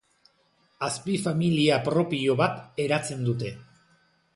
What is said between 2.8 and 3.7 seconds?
eratzen dute.